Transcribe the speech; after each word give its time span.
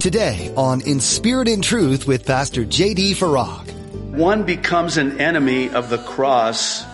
Today 0.00 0.52
on 0.56 0.80
In 0.82 1.00
Spirit 1.00 1.48
and 1.48 1.62
Truth 1.62 2.06
with 2.06 2.24
Pastor 2.24 2.64
J.D. 2.64 3.14
Farag. 3.14 3.68
One 4.12 4.44
becomes 4.44 4.96
an 4.96 5.20
enemy 5.20 5.70
of 5.70 5.90
the 5.90 5.98
cross 5.98 6.84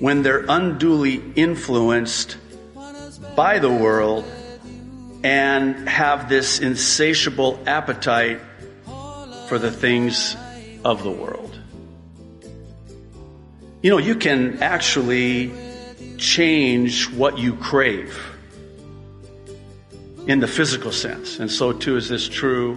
when 0.00 0.22
they're 0.22 0.46
unduly 0.48 1.22
influenced 1.34 2.38
by 3.36 3.58
the 3.58 3.70
world 3.70 4.24
and 5.22 5.86
have 5.86 6.30
this 6.30 6.58
insatiable 6.58 7.60
appetite 7.66 8.40
for 9.48 9.58
the 9.58 9.70
things 9.70 10.36
of 10.86 11.02
the 11.02 11.10
world. 11.10 11.60
You 13.82 13.90
know, 13.90 13.98
you 13.98 14.14
can 14.14 14.62
actually 14.62 15.52
change 16.16 17.10
what 17.10 17.36
you 17.36 17.56
crave 17.56 18.18
in 20.26 20.40
the 20.40 20.48
physical 20.48 20.92
sense, 20.92 21.38
and 21.38 21.50
so 21.50 21.72
too 21.72 21.96
is 21.96 22.08
this 22.08 22.28
true 22.28 22.76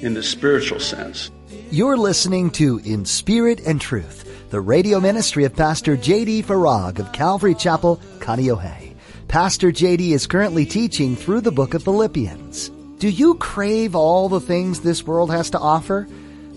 in 0.00 0.14
the 0.14 0.22
spiritual 0.22 0.80
sense. 0.80 1.30
You're 1.70 1.96
listening 1.96 2.50
to 2.52 2.78
In 2.84 3.04
Spirit 3.04 3.60
and 3.66 3.80
Truth, 3.80 4.50
the 4.50 4.60
radio 4.60 5.00
ministry 5.00 5.44
of 5.44 5.54
Pastor 5.54 5.96
J.D. 5.96 6.42
Farag 6.42 6.98
of 6.98 7.12
Calvary 7.12 7.54
Chapel, 7.54 8.00
Kaneohe. 8.18 8.94
Pastor 9.28 9.72
J.D. 9.72 10.12
is 10.12 10.26
currently 10.26 10.64
teaching 10.64 11.16
through 11.16 11.40
the 11.40 11.52
book 11.52 11.74
of 11.74 11.82
Philippians. 11.82 12.70
Do 12.98 13.08
you 13.08 13.34
crave 13.34 13.94
all 13.94 14.28
the 14.28 14.40
things 14.40 14.80
this 14.80 15.06
world 15.06 15.30
has 15.30 15.50
to 15.50 15.58
offer? 15.58 16.06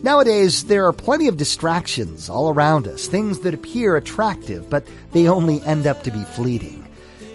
Nowadays, 0.04 0.66
there 0.66 0.86
are 0.86 0.94
plenty 0.94 1.28
of 1.28 1.38
distractions 1.38 2.30
all 2.30 2.50
around 2.50 2.88
us, 2.88 3.08
things 3.08 3.40
that 3.40 3.56
appear 3.56 3.96
attractive, 3.96 4.70
but 4.70 4.88
they 5.12 5.28
only 5.28 5.62
end 5.64 5.88
up 5.88 6.04
to 6.04 6.12
be 6.12 6.24
fleeting. 6.24 6.87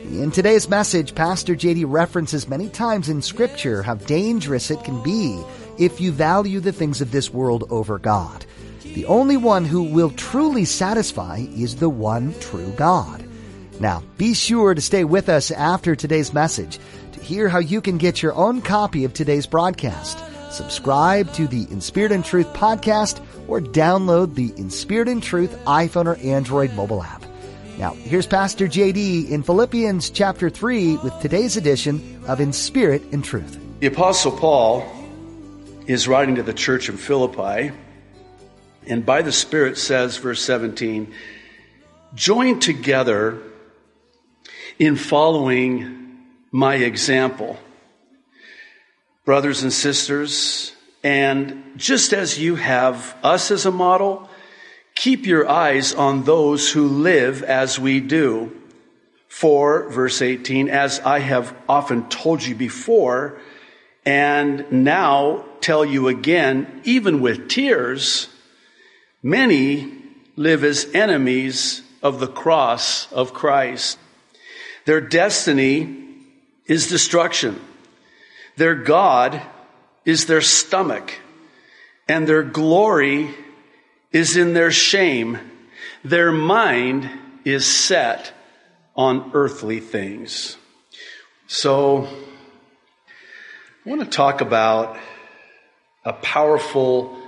In 0.02 0.33
today's 0.33 0.69
message, 0.69 1.14
Pastor 1.14 1.55
JD 1.55 1.84
references 1.86 2.48
many 2.48 2.69
times 2.69 3.08
in 3.08 3.22
Scripture 3.22 3.84
how 3.84 3.95
dangerous 3.95 4.70
it 4.70 4.83
can 4.83 5.00
be 5.03 5.41
if 5.78 6.00
you 6.00 6.11
value 6.11 6.59
the 6.59 6.72
things 6.72 7.00
of 7.00 7.12
this 7.12 7.31
world 7.31 7.64
over 7.70 7.98
God. 7.98 8.44
The 8.83 9.06
only 9.06 9.36
one 9.36 9.64
who 9.64 9.84
will 9.84 10.11
truly 10.11 10.64
satisfy 10.64 11.47
is 11.56 11.77
the 11.77 11.89
one 11.89 12.34
true 12.41 12.72
God. 12.72 13.25
Now, 13.78 14.03
be 14.19 14.34
sure 14.34 14.75
to 14.75 14.81
stay 14.81 15.05
with 15.05 15.28
us 15.28 15.53
after 15.53 15.94
today's 15.94 16.34
message 16.34 16.81
to 17.12 17.20
hear 17.20 17.48
how 17.48 17.61
you 17.61 17.81
can 17.81 17.97
get 17.97 18.22
your 18.22 18.34
own 18.34 18.61
copy 18.61 19.05
of 19.05 19.14
today's 19.14 19.47
broadcast. 19.47 20.19
Subscribe 20.50 21.33
to 21.34 21.47
the 21.47 21.66
In 21.70 21.81
Spirit 21.81 22.11
and 22.11 22.25
Truth 22.25 22.48
podcast 22.48 23.25
or 23.47 23.61
download 23.61 24.34
the 24.34 24.53
In 24.56 24.69
Spirit 24.69 25.09
and 25.09 25.22
Truth 25.22 25.56
iPhone 25.64 26.06
or 26.06 26.16
Android 26.16 26.75
mobile 26.75 27.05
app. 27.05 27.25
Now, 27.78 27.95
here's 27.95 28.27
Pastor 28.27 28.69
JD 28.69 29.31
in 29.31 29.42
Philippians 29.42 30.11
chapter 30.11 30.51
3 30.51 30.98
with 30.98 31.19
today's 31.20 31.56
edition 31.56 32.23
of 32.27 32.41
In 32.41 32.53
Spirit 32.53 33.03
and 33.12 33.25
Truth. 33.25 33.59
The 33.81 33.87
Apostle 33.87 34.33
Paul 34.33 34.87
is 35.87 36.06
writing 36.06 36.37
to 36.37 36.43
the 36.43 36.53
church 36.53 36.89
in 36.89 36.97
Philippi, 36.97 37.73
and 38.87 39.05
by 39.05 39.23
the 39.23 39.33
Spirit 39.33 39.78
says, 39.78 40.19
verse 40.19 40.43
17, 40.43 41.12
join 42.15 42.61
together 42.61 43.43
in 44.78 44.97
following 44.97 46.19
my 46.50 46.75
example 46.75 47.59
brothers 49.25 49.62
and 49.62 49.73
sisters, 49.73 50.75
and 51.03 51.73
just 51.77 52.12
as 52.12 52.39
you 52.39 52.56
have 52.56 53.17
us 53.23 53.50
as 53.50 53.67
a 53.67 53.70
model, 53.70 54.28
keep 54.94 55.26
your 55.26 55.48
eyes 55.48 55.94
on 55.94 56.24
those 56.24 56.70
who 56.72 56.86
live 56.86 57.42
as 57.42 57.78
we 57.78 58.00
do. 58.00 58.56
For, 59.28 59.88
verse 59.88 60.20
18, 60.20 60.68
as 60.68 61.00
I 61.00 61.20
have 61.20 61.56
often 61.68 62.08
told 62.08 62.42
you 62.42 62.54
before, 62.54 63.38
and 64.04 64.70
now 64.70 65.44
tell 65.60 65.84
you 65.84 66.08
again, 66.08 66.82
even 66.84 67.20
with 67.20 67.48
tears, 67.48 68.28
many 69.22 69.91
live 70.36 70.64
as 70.64 70.86
enemies 70.92 71.82
of 72.02 72.20
the 72.20 72.28
cross 72.28 73.10
of 73.12 73.32
Christ. 73.32 73.98
Their 74.84 75.00
destiny 75.00 75.97
is 76.66 76.88
destruction. 76.88 77.60
Their 78.56 78.75
God 78.75 79.41
is 80.04 80.26
their 80.26 80.41
stomach, 80.41 81.19
and 82.08 82.26
their 82.26 82.42
glory 82.42 83.34
is 84.12 84.37
in 84.37 84.55
their 84.55 84.71
shame. 84.71 85.39
Their 86.05 86.33
mind 86.33 87.11
is 87.45 87.67
set 87.67 88.33
on 88.95 89.31
earthly 89.34 89.81
things. 89.81 90.56
So, 91.47 92.06
I 93.84 93.89
want 93.89 94.03
to 94.03 94.06
talk 94.06 94.41
about 94.41 94.97
a 96.05 96.12
powerful 96.12 97.19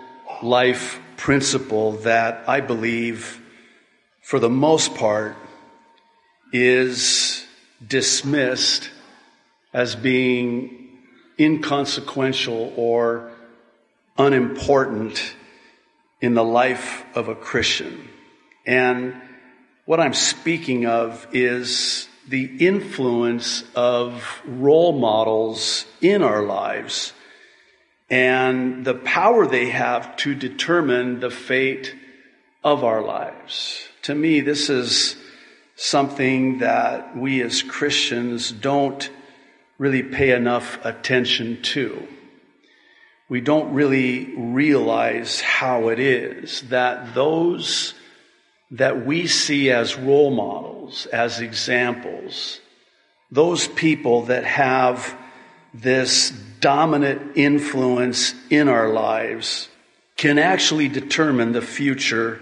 life 0.43 1.00
principle 1.17 1.93
that 1.93 2.49
I 2.49 2.61
believe, 2.61 3.41
for 4.22 4.39
the 4.39 4.51
most 4.51 4.95
part, 4.95 5.37
is 6.53 7.45
dismissed 7.87 8.91
as 9.72 9.97
being 9.97 11.01
inconsequential 11.39 12.72
or 12.77 13.33
unimportant 14.16 15.34
in 16.24 16.32
the 16.32 16.42
life 16.42 17.04
of 17.14 17.28
a 17.28 17.34
Christian. 17.34 18.08
And 18.64 19.14
what 19.84 20.00
I'm 20.00 20.14
speaking 20.14 20.86
of 20.86 21.26
is 21.32 22.08
the 22.26 22.44
influence 22.66 23.62
of 23.74 24.40
role 24.46 24.98
models 24.98 25.84
in 26.00 26.22
our 26.22 26.42
lives 26.42 27.12
and 28.08 28.86
the 28.86 28.94
power 28.94 29.46
they 29.46 29.68
have 29.68 30.16
to 30.16 30.34
determine 30.34 31.20
the 31.20 31.28
fate 31.28 31.94
of 32.62 32.84
our 32.84 33.02
lives. 33.02 33.86
To 34.04 34.14
me, 34.14 34.41
this 34.41 34.70
is 34.70 35.16
something 35.76 36.60
that 36.60 37.14
we 37.14 37.42
as 37.42 37.62
Christians 37.62 38.50
don't 38.50 39.10
really 39.76 40.02
pay 40.02 40.30
enough 40.30 40.82
attention 40.86 41.60
to. 41.74 42.08
We 43.28 43.40
don't 43.40 43.72
really 43.72 44.34
realize 44.36 45.40
how 45.40 45.88
it 45.88 45.98
is 45.98 46.62
that 46.68 47.14
those 47.14 47.94
that 48.70 49.06
we 49.06 49.26
see 49.26 49.70
as 49.70 49.96
role 49.96 50.30
models, 50.30 51.06
as 51.06 51.40
examples, 51.40 52.60
those 53.30 53.68
people 53.68 54.22
that 54.22 54.44
have 54.44 55.16
this 55.72 56.30
dominant 56.60 57.36
influence 57.36 58.34
in 58.50 58.68
our 58.68 58.88
lives 58.88 59.68
can 60.16 60.38
actually 60.38 60.88
determine 60.88 61.52
the 61.52 61.62
future 61.62 62.41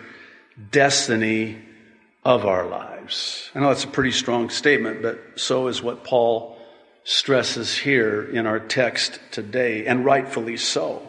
destiny 0.71 1.59
of 2.25 2.47
our 2.47 2.67
lives. 2.67 3.51
I 3.55 3.61
know 3.61 3.69
that's 3.69 3.85
a 3.85 3.89
pretty 3.89 4.13
strong 4.13 4.51
statement, 4.51 5.03
but 5.03 5.19
so 5.37 5.67
is 5.69 5.83
what 5.83 6.05
Paul 6.05 6.52
stresses 7.05 7.77
here 7.77 8.23
in 8.23 8.47
our 8.47 8.61
text 8.61 9.19
today, 9.31 9.87
and 9.87 10.05
rightfully 10.05 10.57
so. 10.57 11.03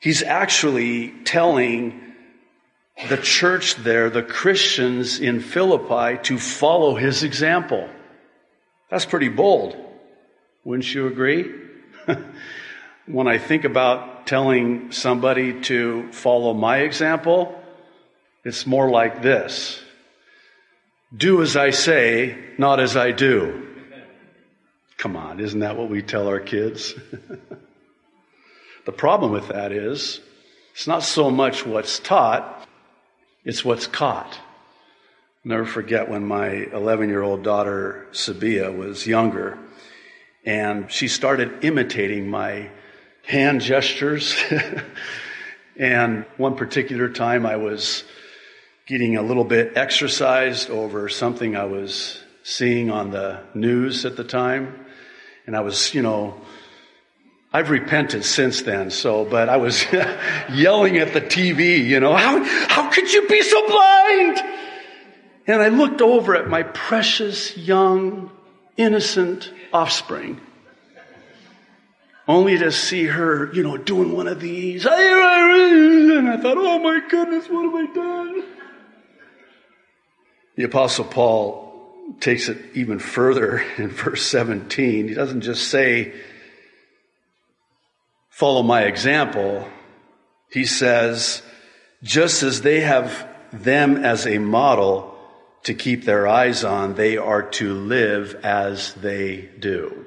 He's 0.00 0.22
actually 0.22 1.10
telling 1.24 2.14
the 3.08 3.16
church 3.16 3.76
there, 3.76 4.10
the 4.10 4.22
Christians 4.22 5.20
in 5.20 5.40
Philippi, 5.40 6.22
to 6.24 6.38
follow 6.38 6.96
his 6.96 7.22
example. 7.22 7.88
That's 8.90 9.06
pretty 9.06 9.28
bold. 9.28 9.76
Wouldn't 10.64 10.92
you 10.92 11.06
agree? 11.06 11.52
when 13.06 13.28
I 13.28 13.38
think 13.38 13.64
about 13.64 14.26
telling 14.26 14.92
somebody 14.92 15.60
to 15.62 16.10
follow 16.12 16.52
my 16.52 16.78
example, 16.78 17.58
it's 18.44 18.66
more 18.66 18.90
like 18.90 19.22
this 19.22 19.82
Do 21.16 21.42
as 21.42 21.56
I 21.56 21.70
say, 21.70 22.36
not 22.58 22.80
as 22.80 22.96
I 22.96 23.12
do. 23.12 23.67
Come 24.98 25.16
on, 25.16 25.38
isn't 25.38 25.60
that 25.60 25.76
what 25.76 25.88
we 25.88 26.02
tell 26.02 26.26
our 26.26 26.40
kids? 26.40 26.92
the 28.84 28.92
problem 28.92 29.30
with 29.30 29.46
that 29.48 29.70
is 29.70 30.20
it's 30.72 30.88
not 30.88 31.04
so 31.04 31.30
much 31.30 31.64
what's 31.64 32.00
taught, 32.00 32.66
it's 33.44 33.64
what's 33.64 33.86
caught. 33.86 34.32
I'll 35.44 35.50
never 35.50 35.64
forget 35.64 36.10
when 36.10 36.26
my 36.26 36.48
11 36.48 37.08
year 37.10 37.22
old 37.22 37.44
daughter, 37.44 38.08
Sabia, 38.10 38.76
was 38.76 39.06
younger, 39.06 39.56
and 40.44 40.90
she 40.90 41.06
started 41.06 41.64
imitating 41.64 42.28
my 42.28 42.68
hand 43.24 43.60
gestures. 43.60 44.34
and 45.76 46.24
one 46.38 46.56
particular 46.56 47.08
time 47.08 47.46
I 47.46 47.54
was 47.54 48.02
getting 48.86 49.16
a 49.16 49.22
little 49.22 49.44
bit 49.44 49.76
exercised 49.76 50.70
over 50.70 51.08
something 51.08 51.54
I 51.54 51.66
was 51.66 52.20
seeing 52.42 52.90
on 52.90 53.12
the 53.12 53.44
news 53.54 54.04
at 54.04 54.16
the 54.16 54.24
time. 54.24 54.86
And 55.48 55.56
I 55.56 55.60
was, 55.60 55.94
you 55.94 56.02
know, 56.02 56.38
I've 57.54 57.70
repented 57.70 58.22
since 58.22 58.60
then, 58.60 58.90
so, 58.90 59.24
but 59.24 59.48
I 59.48 59.56
was 59.56 59.82
yelling 60.52 60.98
at 60.98 61.14
the 61.14 61.22
TV, 61.22 61.82
you 61.86 62.00
know, 62.00 62.14
how, 62.14 62.44
how 62.44 62.90
could 62.90 63.10
you 63.10 63.26
be 63.28 63.40
so 63.40 63.66
blind? 63.66 64.42
And 65.46 65.62
I 65.62 65.68
looked 65.68 66.02
over 66.02 66.36
at 66.36 66.48
my 66.48 66.64
precious, 66.64 67.56
young, 67.56 68.30
innocent 68.76 69.50
offspring. 69.72 70.38
only 72.28 72.58
to 72.58 72.70
see 72.70 73.06
her, 73.06 73.50
you 73.54 73.62
know, 73.62 73.78
doing 73.78 74.14
one 74.14 74.28
of 74.28 74.40
these. 74.40 74.84
And 74.84 76.28
I 76.28 76.36
thought, 76.36 76.58
oh 76.58 76.78
my 76.78 77.00
goodness, 77.08 77.46
what 77.48 77.64
have 77.64 77.74
I 77.74 77.94
done? 77.94 78.44
The 80.56 80.64
Apostle 80.64 81.06
Paul 81.06 81.67
takes 82.20 82.48
it 82.48 82.58
even 82.74 82.98
further 82.98 83.58
in 83.78 83.88
verse 83.88 84.24
17. 84.26 85.08
He 85.08 85.14
doesn't 85.14 85.42
just 85.42 85.68
say, 85.68 86.14
follow 88.30 88.62
my 88.62 88.82
example. 88.82 89.68
He 90.50 90.64
says, 90.64 91.42
just 92.02 92.42
as 92.42 92.62
they 92.62 92.80
have 92.80 93.28
them 93.52 93.96
as 93.96 94.26
a 94.26 94.38
model 94.38 95.14
to 95.64 95.74
keep 95.74 96.04
their 96.04 96.26
eyes 96.26 96.64
on, 96.64 96.94
they 96.94 97.16
are 97.16 97.42
to 97.42 97.74
live 97.74 98.34
as 98.42 98.94
they 98.94 99.48
do. 99.58 100.06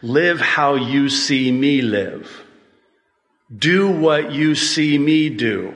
Live 0.00 0.40
how 0.40 0.74
you 0.74 1.08
see 1.08 1.50
me 1.50 1.82
live. 1.82 2.44
Do 3.56 3.90
what 3.90 4.30
you 4.30 4.54
see 4.54 4.96
me 4.98 5.28
do. 5.28 5.74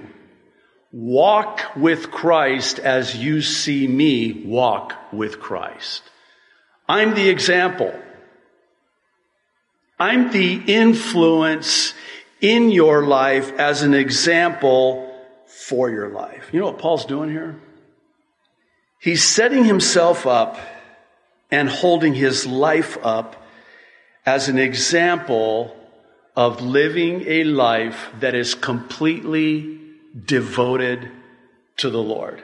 Walk 0.93 1.75
with 1.75 2.11
Christ 2.11 2.79
as 2.79 3.17
you 3.17 3.41
see 3.41 3.89
me 3.89 4.45
walk 4.45 4.95
with 5.11 5.41
Christ. 5.41 6.03
I'm 6.87 7.15
the 7.15 7.31
example. 7.31 7.99
I'm 9.99 10.31
the 10.31 10.63
influence 10.67 11.95
in 12.43 12.71
your 12.71 13.07
life 13.07 13.53
as 13.59 13.83
an 13.83 13.95
example 13.95 15.09
for 15.47 15.89
your 15.89 16.11
life. 16.11 16.51
You 16.53 16.61
know 16.61 16.67
what 16.67 16.79
Paul's 16.79 17.07
doing 17.07 17.31
here? 17.31 17.59
He's 19.01 19.25
setting 19.25 19.65
himself 19.65 20.27
up 20.27 20.59
and 21.51 21.69
holding 21.69 22.15
his 22.15 22.47
life 22.47 22.99
up 23.03 23.43
as 24.27 24.49
an 24.49 24.59
example 24.59 25.75
of 26.37 26.61
living 26.61 27.25
a 27.27 27.45
life 27.45 28.11
that 28.21 28.35
is 28.35 28.55
completely 28.55 29.82
devoted 30.25 31.11
to 31.79 31.91
the 31.91 32.03
Lord. 32.03 32.43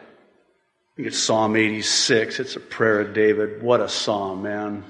Think 0.97 1.09
it's 1.09 1.19
Psalm 1.19 1.55
86. 1.55 2.41
It's 2.41 2.57
a 2.57 2.61
prayer 2.61 3.01
of 3.01 3.15
David. 3.15 3.63
What 3.63 3.81
a 3.81 3.89
psalm, 3.89 4.43
man. 4.43 4.85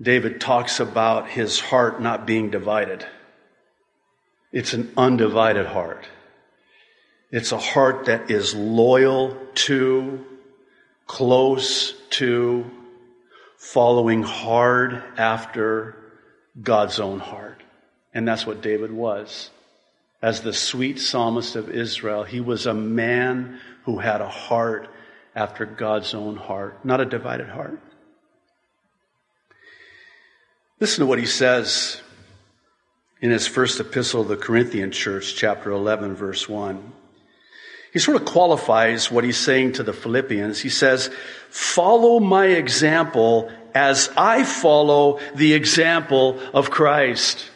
David 0.00 0.40
talks 0.40 0.80
about 0.80 1.28
his 1.28 1.60
heart 1.60 2.00
not 2.00 2.26
being 2.26 2.50
divided. 2.50 3.06
It's 4.52 4.72
an 4.72 4.92
undivided 4.96 5.66
heart. 5.66 6.06
It's 7.30 7.52
a 7.52 7.58
heart 7.58 8.06
that 8.06 8.30
is 8.30 8.54
loyal 8.54 9.36
to, 9.54 10.24
close 11.06 11.92
to, 12.10 12.70
following 13.58 14.22
hard 14.22 15.02
after 15.16 15.96
God's 16.62 17.00
own 17.00 17.18
heart. 17.18 17.62
And 18.14 18.26
that's 18.26 18.46
what 18.46 18.62
David 18.62 18.90
was. 18.90 19.50
As 20.20 20.40
the 20.40 20.52
sweet 20.52 20.98
psalmist 20.98 21.54
of 21.54 21.70
Israel, 21.70 22.24
he 22.24 22.40
was 22.40 22.66
a 22.66 22.74
man 22.74 23.60
who 23.84 23.98
had 23.98 24.20
a 24.20 24.28
heart 24.28 24.88
after 25.34 25.64
God's 25.64 26.14
own 26.14 26.36
heart, 26.36 26.84
not 26.84 27.00
a 27.00 27.04
divided 27.04 27.48
heart. 27.48 27.78
Listen 30.80 31.00
to 31.00 31.06
what 31.06 31.18
he 31.18 31.26
says 31.26 32.00
in 33.20 33.30
his 33.30 33.46
first 33.46 33.80
epistle 33.80 34.22
to 34.24 34.30
the 34.30 34.36
Corinthian 34.36 34.90
church, 34.90 35.36
chapter 35.36 35.70
11, 35.70 36.14
verse 36.14 36.48
1. 36.48 36.92
He 37.92 37.98
sort 37.98 38.16
of 38.20 38.26
qualifies 38.26 39.10
what 39.10 39.24
he's 39.24 39.38
saying 39.38 39.72
to 39.72 39.82
the 39.82 39.92
Philippians. 39.92 40.60
He 40.60 40.68
says, 40.68 41.10
follow 41.48 42.20
my 42.20 42.46
example 42.46 43.50
as 43.74 44.10
I 44.16 44.44
follow 44.44 45.20
the 45.34 45.54
example 45.54 46.38
of 46.52 46.70
Christ. 46.70 47.50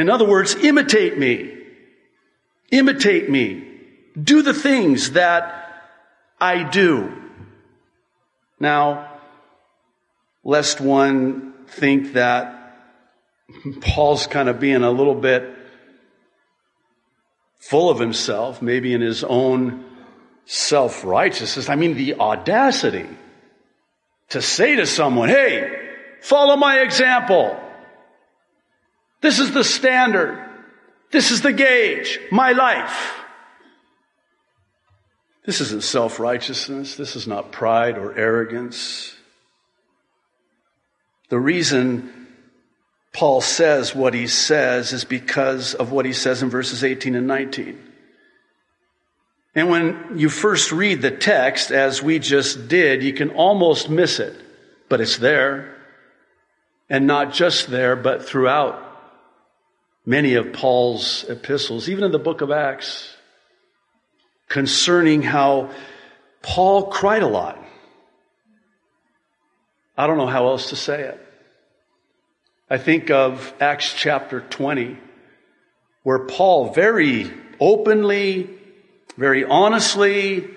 In 0.00 0.08
other 0.08 0.24
words, 0.24 0.54
imitate 0.54 1.18
me. 1.18 1.56
Imitate 2.70 3.28
me. 3.28 3.66
Do 4.20 4.42
the 4.42 4.54
things 4.54 5.12
that 5.12 5.82
I 6.40 6.62
do. 6.62 7.12
Now, 8.58 9.20
lest 10.42 10.80
one 10.80 11.52
think 11.66 12.14
that 12.14 12.56
Paul's 13.80 14.26
kind 14.26 14.48
of 14.48 14.58
being 14.58 14.82
a 14.82 14.90
little 14.90 15.14
bit 15.14 15.56
full 17.58 17.90
of 17.90 17.98
himself, 17.98 18.62
maybe 18.62 18.94
in 18.94 19.00
his 19.00 19.22
own 19.22 19.84
self 20.46 21.04
righteousness. 21.04 21.68
I 21.68 21.76
mean, 21.76 21.94
the 21.94 22.14
audacity 22.14 23.06
to 24.30 24.40
say 24.40 24.76
to 24.76 24.86
someone, 24.86 25.28
hey, 25.28 25.90
follow 26.22 26.56
my 26.56 26.80
example. 26.80 27.58
This 29.20 29.38
is 29.38 29.52
the 29.52 29.64
standard. 29.64 30.46
This 31.10 31.30
is 31.30 31.42
the 31.42 31.52
gauge. 31.52 32.18
My 32.30 32.52
life. 32.52 33.14
This 35.44 35.60
isn't 35.60 35.82
self 35.82 36.20
righteousness. 36.20 36.96
This 36.96 37.16
is 37.16 37.26
not 37.26 37.52
pride 37.52 37.98
or 37.98 38.16
arrogance. 38.16 39.14
The 41.28 41.38
reason 41.38 42.28
Paul 43.12 43.40
says 43.40 43.94
what 43.94 44.14
he 44.14 44.26
says 44.26 44.92
is 44.92 45.04
because 45.04 45.74
of 45.74 45.92
what 45.92 46.06
he 46.06 46.12
says 46.12 46.42
in 46.42 46.50
verses 46.50 46.84
18 46.84 47.14
and 47.14 47.26
19. 47.26 47.86
And 49.54 49.68
when 49.68 50.16
you 50.16 50.28
first 50.28 50.70
read 50.70 51.02
the 51.02 51.10
text, 51.10 51.72
as 51.72 52.02
we 52.02 52.20
just 52.20 52.68
did, 52.68 53.02
you 53.02 53.12
can 53.12 53.30
almost 53.30 53.90
miss 53.90 54.20
it, 54.20 54.34
but 54.88 55.00
it's 55.00 55.18
there. 55.18 55.76
And 56.88 57.06
not 57.06 57.32
just 57.32 57.68
there, 57.68 57.96
but 57.96 58.24
throughout 58.24 58.89
many 60.04 60.34
of 60.34 60.52
Paul's 60.52 61.24
epistles, 61.28 61.88
even 61.88 62.04
in 62.04 62.12
the 62.12 62.18
book 62.18 62.40
of 62.40 62.50
Acts, 62.50 63.14
concerning 64.48 65.22
how 65.22 65.70
Paul 66.42 66.90
cried 66.90 67.22
a 67.22 67.28
lot. 67.28 67.62
I 69.96 70.06
don't 70.06 70.16
know 70.16 70.26
how 70.26 70.46
else 70.48 70.70
to 70.70 70.76
say 70.76 71.02
it. 71.02 71.26
I 72.68 72.78
think 72.78 73.10
of 73.10 73.52
Acts 73.60 73.92
chapter 73.94 74.40
20, 74.40 74.96
where 76.02 76.20
Paul 76.20 76.72
very 76.72 77.30
openly, 77.58 78.48
very 79.16 79.44
honestly 79.44 80.48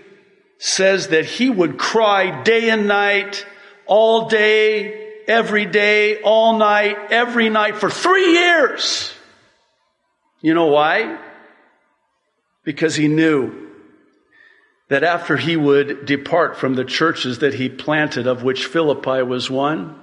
says 0.60 1.10
that 1.10 1.25
he 1.25 1.50
would 1.50 1.78
cry 1.78 2.44
day 2.44 2.69
and 2.69 2.88
night, 2.88 3.45
all 3.85 4.30
day, 4.30 5.12
every 5.28 5.66
day, 5.66 6.21
all 6.21 6.57
night, 6.57 6.97
every 7.09 7.50
night 7.50 7.76
for 7.76 7.90
three 7.90 8.33
years. 8.33 9.12
You 10.44 10.54
know 10.54 10.66
why? 10.66 11.18
Because 12.66 12.95
he 12.95 13.07
knew 13.07 13.69
that 14.90 15.02
after 15.02 15.38
he 15.38 15.56
would 15.56 16.06
depart 16.06 16.57
from 16.57 16.76
the 16.76 16.83
churches 16.83 17.40
that 17.40 17.54
he 17.54 17.69
planted, 17.69 18.28
of 18.28 18.44
which 18.44 18.66
Philippi 18.66 19.23
was 19.23 19.50
one, 19.50 19.97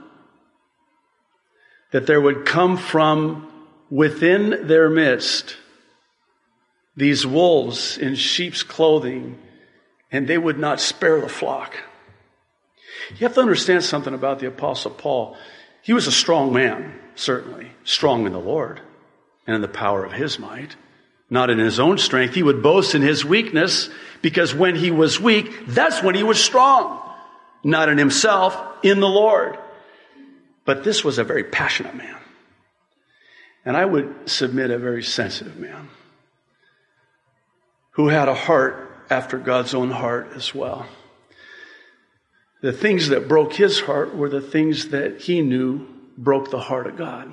that 1.92 2.06
there 2.06 2.22
would 2.22 2.46
come 2.46 2.78
from 2.78 3.52
within 3.90 4.66
their 4.66 4.88
midst 4.88 5.56
these 6.96 7.26
wolves 7.26 7.98
in 7.98 8.14
sheep's 8.14 8.62
clothing, 8.62 9.38
and 10.10 10.26
they 10.26 10.38
would 10.38 10.58
not 10.58 10.80
spare 10.80 11.20
the 11.20 11.28
flock. 11.28 11.76
You 13.10 13.26
have 13.26 13.34
to 13.34 13.40
understand 13.42 13.84
something 13.84 14.14
about 14.14 14.38
the 14.38 14.48
Apostle 14.48 14.92
Paul. 14.92 15.36
He 15.82 15.92
was 15.92 16.06
a 16.06 16.12
strong 16.12 16.50
man, 16.50 16.98
certainly, 17.14 17.72
strong 17.84 18.24
in 18.24 18.32
the 18.32 18.40
Lord 18.40 18.80
and 19.46 19.56
in 19.56 19.62
the 19.62 19.68
power 19.68 20.04
of 20.04 20.12
his 20.12 20.38
might, 20.38 20.76
not 21.28 21.50
in 21.50 21.58
his 21.58 21.78
own 21.80 21.98
strength. 21.98 22.34
He 22.34 22.42
would 22.42 22.62
boast 22.62 22.94
in 22.94 23.02
his 23.02 23.24
weakness 23.24 23.88
because 24.22 24.54
when 24.54 24.76
he 24.76 24.90
was 24.90 25.20
weak, 25.20 25.66
that's 25.66 26.02
when 26.02 26.14
he 26.14 26.22
was 26.22 26.42
strong, 26.42 27.00
not 27.64 27.88
in 27.88 27.98
himself, 27.98 28.56
in 28.82 29.00
the 29.00 29.08
Lord. 29.08 29.58
But 30.64 30.84
this 30.84 31.04
was 31.04 31.18
a 31.18 31.24
very 31.24 31.44
passionate 31.44 31.94
man. 31.94 32.16
And 33.64 33.76
I 33.76 33.84
would 33.84 34.28
submit 34.28 34.70
a 34.70 34.78
very 34.78 35.02
sensitive 35.02 35.58
man 35.58 35.88
who 37.92 38.08
had 38.08 38.28
a 38.28 38.34
heart 38.34 39.06
after 39.10 39.38
God's 39.38 39.74
own 39.74 39.90
heart 39.90 40.30
as 40.34 40.54
well. 40.54 40.86
The 42.62 42.72
things 42.72 43.08
that 43.08 43.28
broke 43.28 43.54
his 43.54 43.80
heart 43.80 44.14
were 44.14 44.28
the 44.28 44.40
things 44.40 44.90
that 44.90 45.22
he 45.22 45.40
knew 45.40 45.86
broke 46.16 46.50
the 46.50 46.60
heart 46.60 46.86
of 46.86 46.96
God. 46.96 47.32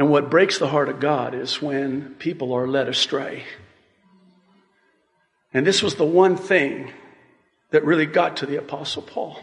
And 0.00 0.08
what 0.08 0.30
breaks 0.30 0.58
the 0.58 0.66
heart 0.66 0.88
of 0.88 0.98
God 0.98 1.34
is 1.34 1.60
when 1.60 2.14
people 2.14 2.54
are 2.54 2.66
led 2.66 2.88
astray. 2.88 3.44
And 5.52 5.66
this 5.66 5.82
was 5.82 5.96
the 5.96 6.06
one 6.06 6.38
thing 6.38 6.90
that 7.70 7.84
really 7.84 8.06
got 8.06 8.38
to 8.38 8.46
the 8.46 8.56
Apostle 8.56 9.02
Paul 9.02 9.38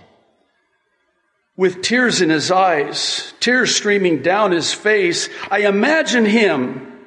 with 1.56 1.84
tears 1.84 2.22
in 2.22 2.32
his 2.32 2.50
eyes, 2.50 3.36
tears 3.40 3.76
streaming 3.76 4.24
down 4.24 4.52
his 4.52 4.74
face, 4.74 5.30
I 5.52 5.68
imagine 5.68 6.26
him 6.26 7.04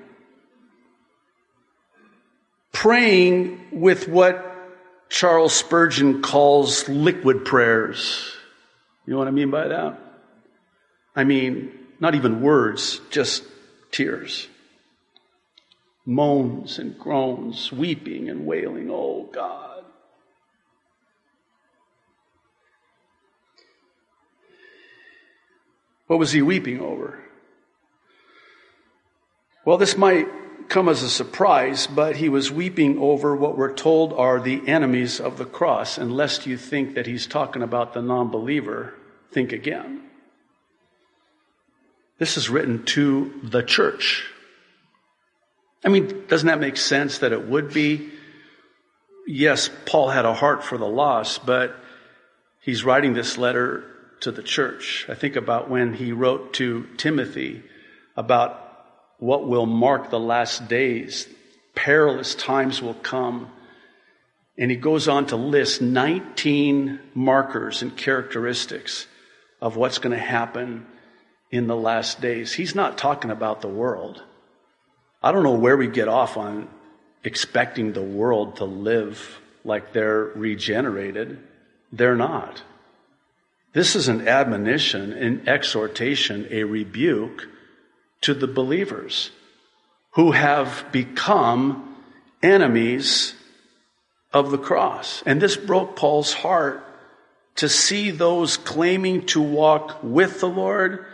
praying 2.71 3.67
with 3.73 4.07
what 4.07 4.47
Charles 5.09 5.53
Spurgeon 5.53 6.23
calls 6.23 6.89
liquid 6.89 7.45
prayers. 7.45 8.33
You 9.07 9.15
know 9.15 9.19
what 9.19 9.27
I 9.27 9.33
mean 9.33 9.51
by 9.51 9.67
that? 9.67 9.99
I 11.17 11.25
mean, 11.25 11.80
not 12.01 12.15
even 12.15 12.41
words, 12.41 13.01
just 13.11 13.45
tears. 13.93 14.49
Moans 16.07 16.79
and 16.79 16.99
groans, 16.99 17.71
weeping 17.71 18.29
and 18.29 18.47
wailing, 18.47 18.89
oh 18.91 19.29
God. 19.33 19.85
What 26.07 26.19
was 26.19 26.33
he 26.33 26.43
weeping 26.43 26.81
over? 26.81 27.21
Well, 29.65 29.77
this 29.77 29.97
might 29.97 30.27
come 30.69 30.89
as 30.89 31.03
a 31.03 31.11
surprise, 31.11 31.87
but 31.87 32.17
he 32.17 32.29
was 32.29 32.51
weeping 32.51 32.99
over 32.99 33.37
what 33.37 33.57
we're 33.57 33.75
told 33.75 34.13
are 34.15 34.41
the 34.41 34.67
enemies 34.67 35.21
of 35.21 35.37
the 35.37 35.45
cross. 35.45 35.99
And 35.99 36.17
lest 36.17 36.47
you 36.47 36.57
think 36.57 36.95
that 36.95 37.07
he's 37.07 37.27
talking 37.27 37.63
about 37.63 37.93
the 37.93 38.03
non 38.03 38.31
believer, 38.31 38.95
think 39.31 39.53
again. 39.53 40.10
This 42.21 42.37
is 42.37 42.51
written 42.51 42.85
to 42.85 43.33
the 43.43 43.63
church. 43.63 44.27
I 45.83 45.89
mean, 45.89 46.27
doesn't 46.29 46.47
that 46.49 46.61
make 46.61 46.77
sense 46.77 47.19
that 47.19 47.33
it 47.33 47.49
would 47.49 47.73
be? 47.73 48.11
Yes, 49.27 49.71
Paul 49.87 50.11
had 50.11 50.27
a 50.27 50.35
heart 50.35 50.63
for 50.63 50.77
the 50.77 50.87
lost, 50.87 51.47
but 51.47 51.75
he's 52.61 52.85
writing 52.85 53.15
this 53.15 53.39
letter 53.39 53.85
to 54.21 54.31
the 54.31 54.43
church. 54.43 55.07
I 55.09 55.15
think 55.15 55.35
about 55.35 55.71
when 55.71 55.95
he 55.95 56.13
wrote 56.13 56.53
to 56.55 56.87
Timothy 56.99 57.63
about 58.19 58.67
what 59.19 59.49
will 59.49 59.65
mark 59.65 60.11
the 60.11 60.21
last 60.21 60.69
days. 60.69 61.27
Perilous 61.75 62.35
times 62.35 62.83
will 62.83 62.93
come. 62.93 63.51
And 64.59 64.71
he 64.71 64.77
goes 64.77 65.09
on 65.09 65.25
to 65.29 65.37
list 65.37 65.81
19 65.81 67.01
markers 67.15 67.81
and 67.81 67.97
characteristics 67.97 69.07
of 69.63 69.77
what's 69.77 69.97
going 69.97 70.15
to 70.15 70.23
happen 70.23 70.87
in 71.51 71.67
the 71.67 71.77
last 71.77 72.21
days. 72.21 72.53
He's 72.53 72.75
not 72.75 72.99
talking 72.99 73.31
about 73.31 73.61
the 73.61 73.69
world. 73.69 74.23
I 75.23 75.33
don't 75.33 75.43
know 75.43 75.55
where 75.55 75.77
we 75.77 75.89
get 75.89 76.09
off 76.09 76.37
on 76.37 76.69
expecting 77.25 77.93
the 77.93 78.03
world 78.03 78.57
to 78.57 78.65
live 78.65 79.41
like 79.65 79.93
they're 79.93 80.25
regenerated. 80.35 81.39
They're 81.93 82.17
not. 82.17 82.63
This 83.73 83.95
is 83.95 84.09
an 84.09 84.27
admonition, 84.27 85.13
an 85.13 85.49
exhortation, 85.49 86.49
a 86.51 86.65
rebuke 86.65 87.49
to 88.23 88.35
the 88.35 88.47
believers 88.47 89.31
who 90.13 90.33
have 90.33 90.85
become 90.91 91.97
enemies 92.43 93.35
of 94.33 94.51
the 94.51 94.59
cross. 94.59 95.23
And 95.27 95.41
this 95.41 95.57
broke 95.57 95.97
Paul's 95.97 96.33
heart 96.33 96.85
to 97.57 97.69
see 97.69 98.11
those 98.11 98.57
claiming 98.57 99.27
to 99.27 99.41
walk 99.41 99.99
with 100.03 100.41
the 100.41 100.49
Lord 100.49 101.05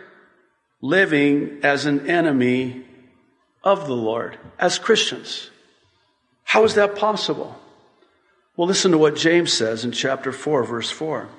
living 0.81 1.59
as 1.63 1.85
an 1.85 2.09
enemy 2.09 2.85
of 3.63 3.87
the 3.87 3.95
Lord 3.95 4.37
as 4.59 4.79
Christians. 4.79 5.49
How 6.43 6.63
is 6.63 6.75
that 6.75 6.95
possible? 6.95 7.59
Well, 8.55 8.67
listen 8.67 8.91
to 8.91 8.97
what 8.97 9.15
James 9.15 9.53
says 9.53 9.83
in 9.83 9.91
chapter 9.91 10.31
4, 10.31 10.63
verse 10.63 10.89
4. 10.89 11.29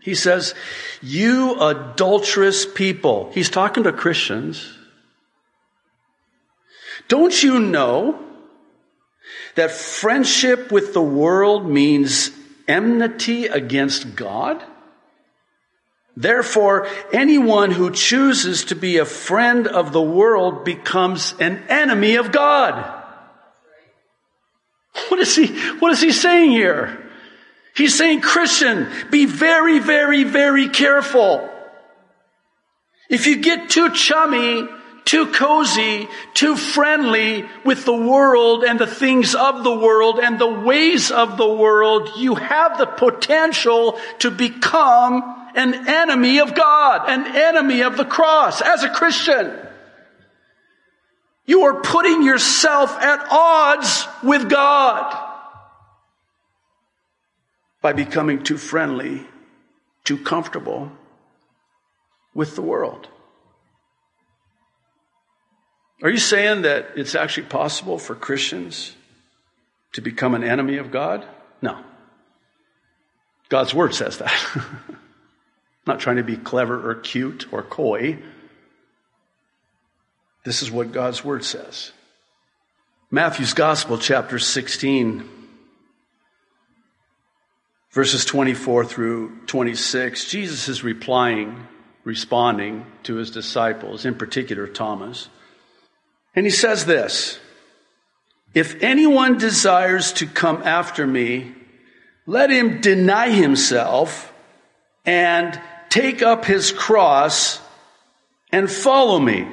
He 0.00 0.14
says, 0.14 0.54
You 1.02 1.60
adulterous 1.60 2.66
people. 2.66 3.30
He's 3.32 3.50
talking 3.50 3.84
to 3.84 3.92
Christians. 3.92 4.74
Don't 7.08 7.42
you 7.42 7.58
know 7.60 8.22
that 9.54 9.70
friendship 9.70 10.70
with 10.72 10.94
the 10.94 11.02
world 11.02 11.68
means 11.68 12.30
enmity 12.66 13.46
against 13.46 14.14
God? 14.14 14.62
Therefore, 16.18 16.88
anyone 17.12 17.70
who 17.70 17.92
chooses 17.92 18.64
to 18.64 18.74
be 18.74 18.96
a 18.96 19.04
friend 19.04 19.68
of 19.68 19.92
the 19.92 20.02
world 20.02 20.64
becomes 20.64 21.32
an 21.38 21.62
enemy 21.68 22.16
of 22.16 22.32
God. 22.32 22.74
What 25.06 25.20
is 25.20 25.36
he, 25.36 25.46
what 25.78 25.92
is 25.92 26.00
he 26.00 26.10
saying 26.10 26.50
here? 26.50 26.98
He's 27.76 27.96
saying, 27.96 28.22
Christian, 28.22 28.88
be 29.12 29.26
very, 29.26 29.78
very, 29.78 30.24
very 30.24 30.68
careful. 30.68 31.48
If 33.08 33.28
you 33.28 33.36
get 33.36 33.70
too 33.70 33.92
chummy, 33.92 34.66
too 35.04 35.26
cozy, 35.26 36.08
too 36.34 36.56
friendly 36.56 37.48
with 37.64 37.84
the 37.84 37.96
world 37.96 38.64
and 38.64 38.80
the 38.80 38.88
things 38.88 39.36
of 39.36 39.62
the 39.62 39.78
world 39.78 40.18
and 40.18 40.36
the 40.36 40.48
ways 40.48 41.12
of 41.12 41.36
the 41.36 41.48
world, 41.48 42.10
you 42.16 42.34
have 42.34 42.76
the 42.76 42.86
potential 42.86 44.00
to 44.18 44.32
become 44.32 45.37
an 45.54 45.88
enemy 45.88 46.38
of 46.38 46.54
God, 46.54 47.08
an 47.08 47.36
enemy 47.36 47.82
of 47.82 47.96
the 47.96 48.04
cross 48.04 48.60
as 48.60 48.84
a 48.84 48.88
Christian. 48.88 49.58
You 51.46 51.62
are 51.62 51.80
putting 51.80 52.22
yourself 52.22 52.90
at 53.00 53.26
odds 53.30 54.06
with 54.22 54.50
God 54.50 55.28
by 57.80 57.92
becoming 57.92 58.42
too 58.42 58.58
friendly, 58.58 59.26
too 60.04 60.18
comfortable 60.18 60.92
with 62.34 62.54
the 62.54 62.62
world. 62.62 63.08
Are 66.02 66.10
you 66.10 66.18
saying 66.18 66.62
that 66.62 66.90
it's 66.96 67.14
actually 67.14 67.46
possible 67.46 67.98
for 67.98 68.14
Christians 68.14 68.94
to 69.94 70.00
become 70.00 70.34
an 70.34 70.44
enemy 70.44 70.76
of 70.76 70.90
God? 70.90 71.26
No. 71.60 71.82
God's 73.48 73.74
word 73.74 73.94
says 73.94 74.18
that. 74.18 74.32
not 75.88 75.98
trying 75.98 76.16
to 76.16 76.22
be 76.22 76.36
clever 76.36 76.88
or 76.88 76.94
cute 76.94 77.52
or 77.52 77.62
coy. 77.62 78.18
This 80.44 80.62
is 80.62 80.70
what 80.70 80.92
God's 80.92 81.24
word 81.24 81.44
says. 81.44 81.92
Matthew's 83.10 83.54
Gospel, 83.54 83.98
chapter 83.98 84.38
16, 84.38 85.28
verses 87.90 88.24
24 88.24 88.84
through 88.84 89.38
26. 89.46 90.30
Jesus 90.30 90.68
is 90.68 90.84
replying, 90.84 91.66
responding 92.04 92.86
to 93.04 93.16
his 93.16 93.30
disciples, 93.30 94.04
in 94.04 94.14
particular 94.14 94.66
Thomas. 94.66 95.28
And 96.34 96.44
he 96.44 96.50
says 96.50 96.84
this 96.84 97.38
If 98.54 98.82
anyone 98.82 99.38
desires 99.38 100.12
to 100.14 100.26
come 100.26 100.62
after 100.62 101.06
me, 101.06 101.54
let 102.26 102.50
him 102.50 102.82
deny 102.82 103.30
himself 103.30 104.32
and 105.06 105.58
take 105.88 106.22
up 106.22 106.44
his 106.44 106.72
cross 106.72 107.60
and 108.52 108.70
follow 108.70 109.18
me. 109.18 109.46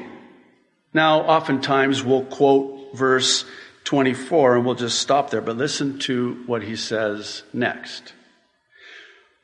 Now, 0.93 1.21
oftentimes 1.21 2.03
we'll 2.03 2.25
quote 2.25 2.95
verse 2.95 3.45
24 3.83 4.57
and 4.57 4.65
we'll 4.65 4.75
just 4.75 4.99
stop 4.99 5.29
there, 5.29 5.41
but 5.41 5.57
listen 5.57 5.99
to 5.99 6.43
what 6.45 6.63
he 6.63 6.75
says 6.75 7.43
next. 7.53 8.13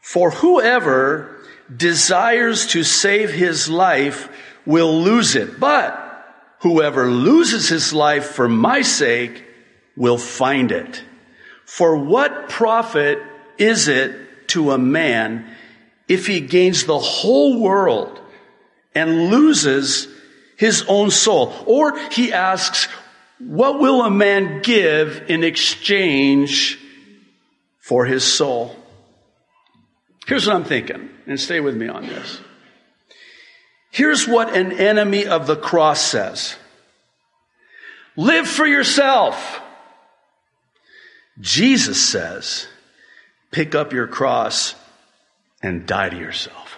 For 0.02 0.32
whoever 0.32 1.38
desires 1.76 2.68
to 2.68 2.84
save 2.84 3.32
his 3.32 3.70
life 3.70 4.30
will 4.66 5.02
lose 5.02 5.36
it, 5.36 5.60
but 5.60 6.08
whoever 6.60 7.10
loses 7.10 7.70
his 7.70 7.94
life 7.94 8.26
for 8.26 8.50
my 8.50 8.82
sake 8.82 9.44
will 9.96 10.18
find 10.18 10.72
it. 10.72 11.04
For 11.66 11.96
what 11.96 12.50
profit 12.50 13.20
is 13.58 13.88
it 13.88 14.48
to 14.50 14.72
a 14.72 14.78
man 14.78 15.56
if 16.12 16.28
he 16.28 16.42
gains 16.42 16.86
the 16.86 17.00
whole 17.00 17.60
world 17.62 18.20
and 18.94 19.30
loses 19.30 20.08
his 20.58 20.84
own 20.88 21.10
soul? 21.10 21.54
Or 21.66 21.98
he 22.10 22.34
asks, 22.34 22.88
what 23.40 23.80
will 23.80 24.04
a 24.04 24.12
man 24.12 24.62
give 24.62 25.26
in 25.30 25.44
exchange 25.44 26.78
for 27.80 28.06
his 28.06 28.24
soul? 28.24 28.76
Here's 30.28 30.46
what 30.46 30.56
I'm 30.56 30.64
thinking, 30.64 31.10
and 31.26 31.40
stay 31.40 31.60
with 31.60 31.76
me 31.76 31.88
on 31.88 32.06
this. 32.06 32.40
Here's 33.90 34.28
what 34.28 34.56
an 34.56 34.72
enemy 34.72 35.26
of 35.26 35.48
the 35.48 35.56
cross 35.56 36.00
says. 36.00 36.56
Live 38.16 38.48
for 38.48 38.68
yourself. 38.68 39.62
Jesus 41.40 42.02
says, 42.02 42.68
pick 43.50 43.74
up 43.74 43.94
your 43.94 44.08
cross 44.08 44.76
and 45.62 45.86
die 45.86 46.10
to 46.10 46.18
yourself. 46.18 46.78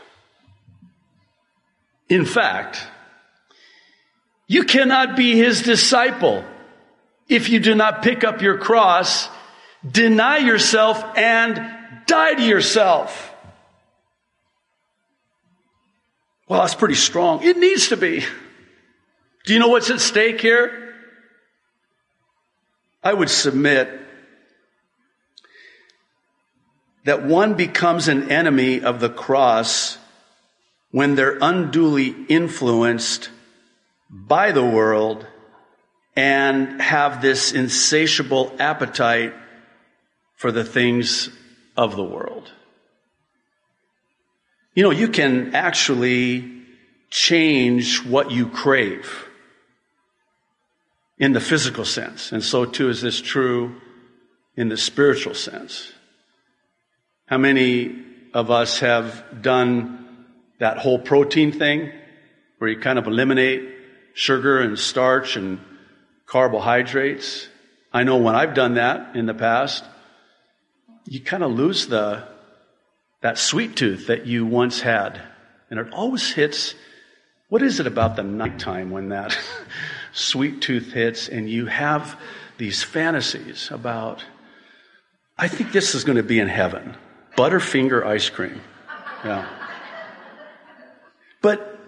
In 2.10 2.26
fact, 2.26 2.86
you 4.48 4.64
cannot 4.64 5.16
be 5.16 5.36
his 5.36 5.62
disciple 5.62 6.44
if 7.28 7.50
you 7.50 7.60
do 7.60 7.76
not 7.76 8.04
pick 8.04 8.24
up 8.24 8.42
your 8.42 8.58
cross, 8.58 9.30
deny 9.90 10.38
yourself, 10.38 11.04
and 11.18 11.56
die 12.06 12.34
to 12.36 12.44
yourself. 12.44 13.34
Well, 16.48 16.62
that's 16.62 16.76
pretty 16.76 16.96
strong. 16.96 17.44
It 17.44 17.58
needs 17.58 17.88
to 17.90 17.98
be. 17.98 18.24
Do 19.46 19.54
you 19.54 19.60
know 19.60 19.70
what's 19.70 19.90
at 19.90 20.02
stake 20.02 20.42
here? 20.42 20.94
I 23.02 23.14
would 23.14 23.30
submit 23.30 24.03
that 27.06 27.24
one 27.24 27.56
becomes 27.56 28.08
an 28.08 28.32
enemy 28.32 28.82
of 28.82 29.00
the 29.00 29.10
cross 29.10 29.98
when 30.92 31.16
they're 31.16 31.38
unduly 31.42 32.16
influenced 32.30 33.30
by 34.10 34.52
the 34.52 34.64
world 34.64 35.26
and 36.16 36.82
have 36.82 37.22
this 37.22 37.52
insatiable 37.52 38.56
appetite 38.60 39.34
for 40.36 40.52
the 40.52 40.64
things 40.64 41.30
of 41.76 41.96
the 41.96 42.04
world. 42.04 42.52
You 44.76 44.84
know, 44.84 44.92
you 44.92 45.08
can 45.08 45.56
actually 45.56 46.52
change 47.10 48.04
what 48.06 48.32
you 48.32 48.50
crave 48.50 49.28
in 51.18 51.34
the 51.34 51.40
physical 51.40 51.86
sense. 51.86 52.32
And 52.32 52.44
so 52.44 52.66
too 52.66 52.90
is 52.90 53.02
this 53.02 53.22
true 53.22 53.80
in 54.56 54.70
the 54.70 54.78
spiritual 54.78 55.34
sense. 55.34 55.94
How 57.26 57.38
many 57.38 58.04
of 58.34 58.52
us 58.52 58.80
have 58.80 59.42
done 59.42 60.26
that 60.60 60.78
whole 60.78 61.00
protein 61.00 61.52
thing 61.54 61.92
where 62.58 62.70
you 62.70 62.80
kind 62.80 63.00
of 63.00 63.08
eliminate 63.08 63.70
sugar 64.14 64.60
and 64.60 64.78
starch 64.78 65.38
and 65.38 65.60
carbohydrates? 66.26 67.48
I 67.94 68.04
know 68.04 68.18
when 68.18 68.36
I've 68.36 68.54
done 68.54 68.74
that 68.74 69.16
in 69.16 69.26
the 69.26 69.34
past, 69.34 69.86
you 71.06 71.22
kind 71.22 71.44
of 71.44 71.52
lose 71.52 71.88
the, 71.88 72.28
that 73.22 73.38
sweet 73.38 73.78
tooth 73.78 74.08
that 74.08 74.26
you 74.26 74.46
once 74.46 74.82
had. 74.82 75.22
And 75.70 75.80
it 75.80 75.94
always 75.94 76.32
hits, 76.32 76.76
what 77.48 77.62
is 77.62 77.80
it 77.80 77.88
about 77.88 78.18
the 78.18 78.24
nighttime 78.24 78.92
when 78.92 79.10
that 79.10 79.38
sweet 80.12 80.62
tooth 80.62 80.92
hits 80.92 81.30
and 81.30 81.50
you 81.50 81.68
have 81.68 82.20
these 82.58 82.84
fantasies 82.84 83.70
about, 83.72 84.26
I 85.38 85.48
think 85.48 85.72
this 85.72 85.96
is 85.96 86.04
going 86.04 86.18
to 86.18 86.24
be 86.24 86.40
in 86.40 86.50
heaven. 86.50 86.98
Butterfinger 87.36 88.06
ice 88.06 88.30
cream. 88.30 88.62
Yeah. 89.26 89.48
But 91.42 91.80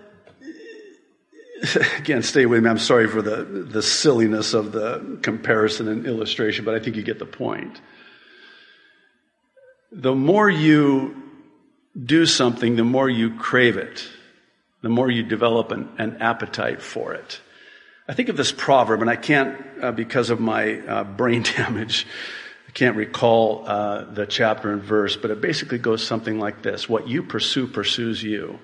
again, 1.98 2.24
stay 2.24 2.46
with 2.46 2.64
me. 2.64 2.70
I'm 2.70 2.78
sorry 2.78 3.08
for 3.08 3.22
the, 3.22 3.44
the 3.44 3.82
silliness 3.82 4.54
of 4.54 4.72
the 4.72 5.20
comparison 5.22 5.88
and 5.88 6.06
illustration, 6.06 6.66
but 6.66 6.76
I 6.76 6.80
think 6.80 6.96
you 6.96 7.04
get 7.04 7.20
the 7.20 7.26
point. 7.26 7.80
The 9.92 10.16
more 10.16 10.50
you 10.50 11.24
do 12.02 12.26
something, 12.26 12.76
the 12.76 12.84
more 12.84 13.10
you 13.10 13.36
crave 13.38 13.78
it, 13.78 14.08
the 14.82 14.90
more 14.90 15.10
you 15.10 15.24
develop 15.24 15.72
an, 15.72 15.90
an 15.98 16.18
appetite 16.22 16.82
for 16.82 17.14
it. 17.14 17.40
I 18.08 18.14
think 18.14 18.30
of 18.30 18.38
this 18.38 18.52
proverb, 18.52 19.02
and 19.02 19.10
I 19.10 19.16
can't, 19.16 19.58
uh, 19.82 19.92
because 19.92 20.30
of 20.30 20.40
my 20.40 20.80
uh, 20.80 21.04
brain 21.04 21.44
damage, 21.58 22.06
can't 22.76 22.98
recall 22.98 23.64
uh, 23.66 24.04
the 24.04 24.28
chapter 24.28 24.72
and 24.72 24.84
verse, 24.84 25.16
but 25.16 25.32
it 25.32 25.40
basically 25.40 25.78
goes 25.78 26.06
something 26.06 26.40
like 26.40 26.62
this 26.62 26.88
What 26.88 27.08
you 27.08 27.24
pursue 27.24 27.66
pursues 27.66 28.22
you. 28.22 28.60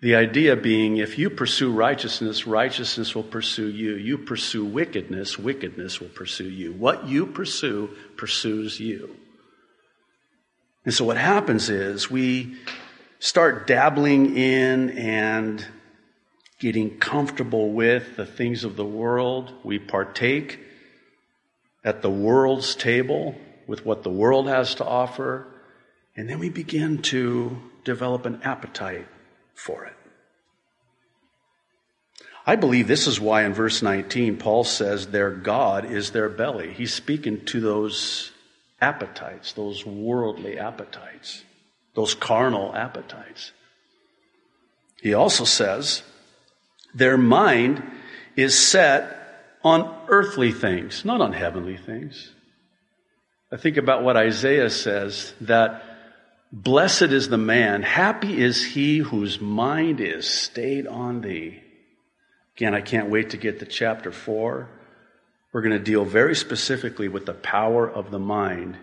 The 0.00 0.16
idea 0.16 0.56
being 0.56 0.96
if 0.96 1.18
you 1.18 1.30
pursue 1.30 1.70
righteousness, 1.72 2.46
righteousness 2.46 3.14
will 3.14 3.22
pursue 3.22 3.68
you. 3.68 3.94
You 3.94 4.18
pursue 4.18 4.64
wickedness, 4.64 5.38
wickedness 5.38 6.00
will 6.00 6.08
pursue 6.08 6.50
you. 6.50 6.72
What 6.72 7.06
you 7.06 7.26
pursue 7.26 7.90
pursues 8.16 8.80
you. 8.80 9.16
And 10.84 10.94
so 10.94 11.04
what 11.04 11.16
happens 11.16 11.68
is 11.68 12.10
we 12.10 12.56
start 13.18 13.66
dabbling 13.66 14.36
in 14.36 14.90
and 14.90 15.66
getting 16.58 16.98
comfortable 16.98 17.72
with 17.72 18.16
the 18.16 18.26
things 18.26 18.64
of 18.64 18.76
the 18.76 18.84
world. 18.84 19.52
We 19.62 19.78
partake 19.78 20.60
at 21.86 22.02
the 22.02 22.10
world's 22.10 22.74
table 22.74 23.36
with 23.68 23.86
what 23.86 24.02
the 24.02 24.10
world 24.10 24.48
has 24.48 24.74
to 24.74 24.84
offer. 24.84 25.46
And 26.16 26.28
then 26.28 26.40
we 26.40 26.50
begin 26.50 27.00
to 27.02 27.56
develop 27.84 28.26
an 28.26 28.40
appetite 28.42 29.06
for 29.54 29.84
it. 29.84 29.92
I 32.44 32.56
believe 32.56 32.88
this 32.88 33.06
is 33.06 33.20
why 33.20 33.44
in 33.44 33.54
verse 33.54 33.82
19 33.82 34.36
Paul 34.36 34.64
says 34.64 35.06
their 35.06 35.30
God 35.30 35.84
is 35.84 36.10
their 36.10 36.28
belly. 36.28 36.72
He's 36.72 36.92
speaking 36.92 37.44
to 37.46 37.60
those 37.60 38.32
appetites, 38.80 39.52
those 39.52 39.86
worldly 39.86 40.58
appetites, 40.58 41.44
those 41.94 42.14
carnal 42.14 42.74
appetites. 42.74 43.52
He 45.00 45.14
also 45.14 45.44
says 45.44 46.02
their 46.94 47.16
mind 47.16 47.82
is 48.36 48.58
set 48.58 49.25
on 49.66 49.92
earthly 50.08 50.52
things, 50.52 51.04
not 51.04 51.20
on 51.20 51.32
heavenly 51.32 51.76
things. 51.76 52.32
I 53.50 53.56
think 53.56 53.76
about 53.76 54.04
what 54.04 54.16
Isaiah 54.16 54.70
says 54.70 55.34
that 55.42 55.82
blessed 56.52 57.02
is 57.02 57.28
the 57.28 57.38
man, 57.38 57.82
happy 57.82 58.40
is 58.40 58.64
he 58.64 58.98
whose 58.98 59.40
mind 59.40 60.00
is 60.00 60.28
stayed 60.28 60.86
on 60.86 61.20
thee. 61.20 61.62
Again, 62.56 62.74
I 62.74 62.80
can't 62.80 63.10
wait 63.10 63.30
to 63.30 63.36
get 63.36 63.58
to 63.58 63.66
chapter 63.66 64.12
four. 64.12 64.68
We're 65.52 65.62
going 65.62 65.78
to 65.78 65.84
deal 65.84 66.04
very 66.04 66.36
specifically 66.36 67.08
with 67.08 67.26
the 67.26 67.34
power 67.34 67.90
of 67.90 68.10
the 68.10 68.18
mind 68.18 68.76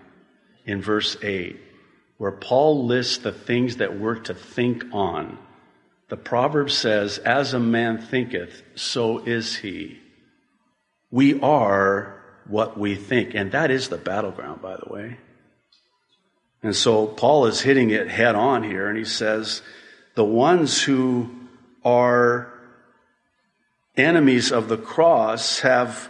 in 0.65 0.81
verse 0.81 1.15
8, 1.21 1.59
where 2.17 2.31
Paul 2.31 2.85
lists 2.85 3.17
the 3.17 3.31
things 3.31 3.77
that 3.77 3.99
we're 3.99 4.19
to 4.19 4.33
think 4.33 4.85
on 4.91 5.37
the 6.13 6.17
proverb 6.17 6.69
says, 6.69 7.17
As 7.17 7.55
a 7.55 7.59
man 7.59 7.97
thinketh, 7.97 8.61
so 8.75 9.17
is 9.25 9.55
he. 9.55 10.02
We 11.13 11.39
are 11.41 12.19
what 12.47 12.75
we 12.75 12.95
think. 12.95 13.35
And 13.35 13.51
that 13.51 13.69
is 13.69 13.87
the 13.87 13.99
battleground, 13.99 14.63
by 14.63 14.77
the 14.77 14.91
way. 14.91 15.17
And 16.63 16.75
so 16.75 17.05
Paul 17.05 17.45
is 17.45 17.61
hitting 17.61 17.91
it 17.91 18.07
head 18.07 18.33
on 18.33 18.63
here, 18.63 18.87
and 18.87 18.97
he 18.97 19.05
says, 19.05 19.61
The 20.15 20.23
ones 20.25 20.81
who 20.81 21.29
are 21.85 22.51
enemies 23.95 24.51
of 24.51 24.69
the 24.69 24.77
cross 24.77 25.59
have 25.59 26.09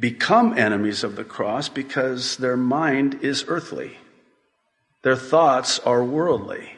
become 0.00 0.58
enemies 0.58 1.04
of 1.04 1.14
the 1.14 1.22
cross 1.22 1.68
because 1.68 2.36
their 2.38 2.56
mind 2.56 3.20
is 3.22 3.44
earthly. 3.46 3.98
Their 5.02 5.14
thoughts 5.14 5.78
are 5.78 6.02
worldly. 6.02 6.72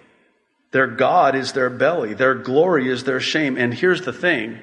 Their 0.72 0.88
God 0.88 1.35
is 1.35 1.52
their 1.52 1.70
belly. 1.70 2.12
Their 2.12 2.35
glory 2.35 2.90
is 2.90 3.04
their 3.04 3.20
shame. 3.20 3.56
And 3.56 3.72
here's 3.72 4.02
the 4.02 4.12
thing, 4.12 4.58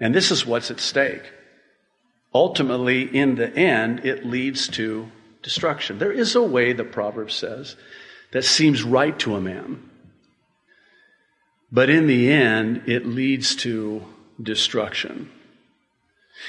and 0.00 0.12
this 0.12 0.32
is 0.32 0.44
what's 0.44 0.72
at 0.72 0.80
stake. 0.80 1.22
Ultimately, 2.34 3.02
in 3.02 3.36
the 3.36 3.54
end, 3.56 4.04
it 4.04 4.26
leads 4.26 4.68
to 4.68 5.10
destruction. 5.42 5.98
There 5.98 6.12
is 6.12 6.34
a 6.34 6.42
way, 6.42 6.72
the 6.72 6.84
proverb 6.84 7.30
says, 7.30 7.76
that 8.32 8.44
seems 8.44 8.82
right 8.82 9.18
to 9.20 9.34
a 9.34 9.40
man. 9.40 9.88
But 11.72 11.90
in 11.90 12.06
the 12.06 12.30
end, 12.30 12.82
it 12.86 13.06
leads 13.06 13.56
to 13.56 14.04
destruction. 14.42 15.30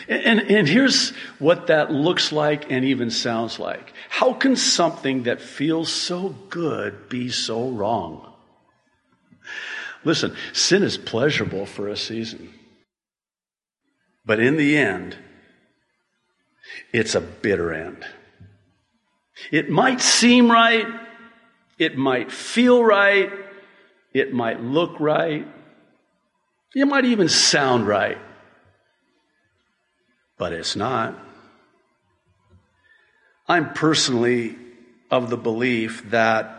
And, 0.07 0.39
and, 0.39 0.51
and, 0.51 0.67
here's 0.67 1.11
what 1.39 1.67
that 1.67 1.91
looks 1.91 2.31
like 2.31 2.71
and 2.71 2.85
even 2.85 3.09
sounds 3.09 3.57
like. 3.57 3.91
How 4.09 4.33
can 4.33 4.55
something 4.55 5.23
that 5.23 5.41
feels 5.41 5.91
so 5.91 6.29
good 6.49 7.09
be 7.09 7.29
so 7.29 7.69
wrong? 7.69 8.31
Listen, 10.03 10.35
sin 10.53 10.83
is 10.83 10.97
pleasurable 10.97 11.65
for 11.65 11.87
a 11.87 11.97
season. 11.97 12.53
But 14.25 14.39
in 14.39 14.57
the 14.57 14.77
end, 14.77 15.17
it's 16.91 17.15
a 17.15 17.21
bitter 17.21 17.73
end. 17.73 18.05
It 19.51 19.69
might 19.69 20.01
seem 20.01 20.51
right. 20.51 20.87
It 21.77 21.97
might 21.97 22.31
feel 22.31 22.83
right. 22.83 23.31
It 24.13 24.33
might 24.33 24.61
look 24.61 24.99
right. 24.99 25.47
It 26.75 26.85
might 26.85 27.05
even 27.05 27.29
sound 27.29 27.87
right. 27.87 28.17
But 30.37 30.53
it's 30.53 30.75
not. 30.75 31.17
I'm 33.47 33.73
personally 33.73 34.55
of 35.09 35.29
the 35.29 35.37
belief 35.37 36.09
that 36.11 36.55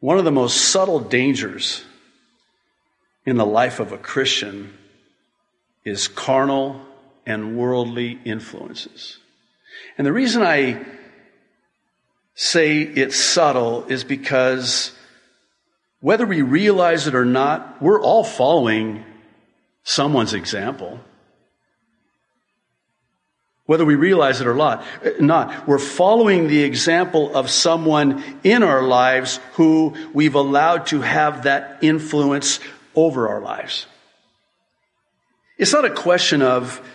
one 0.00 0.18
of 0.18 0.24
the 0.24 0.32
most 0.32 0.56
subtle 0.56 1.00
dangers 1.00 1.84
in 3.24 3.36
the 3.36 3.46
life 3.46 3.80
of 3.80 3.92
a 3.92 3.98
Christian 3.98 4.76
is 5.84 6.08
carnal 6.08 6.80
and 7.24 7.56
worldly 7.56 8.18
influences. 8.24 9.18
And 9.96 10.06
the 10.06 10.12
reason 10.12 10.42
I 10.42 10.84
say 12.34 12.80
it's 12.80 13.16
subtle 13.16 13.84
is 13.84 14.04
because 14.04 14.92
whether 16.00 16.26
we 16.26 16.42
realize 16.42 17.06
it 17.06 17.14
or 17.14 17.24
not, 17.24 17.80
we're 17.80 18.00
all 18.02 18.24
following 18.24 19.04
someone's 19.84 20.34
example. 20.34 21.00
Whether 23.66 23.86
we 23.86 23.94
realize 23.94 24.42
it 24.42 24.46
or 24.46 24.54
not, 24.54 24.84
not, 25.18 25.66
we're 25.66 25.78
following 25.78 26.48
the 26.48 26.62
example 26.62 27.34
of 27.34 27.48
someone 27.48 28.22
in 28.42 28.62
our 28.62 28.82
lives 28.82 29.40
who 29.54 29.94
we've 30.12 30.34
allowed 30.34 30.88
to 30.88 31.00
have 31.00 31.44
that 31.44 31.78
influence 31.82 32.60
over 32.94 33.28
our 33.28 33.40
lives. 33.40 33.86
It's 35.56 35.72
not 35.72 35.86
a 35.86 35.90
question 35.90 36.42
of 36.42 36.86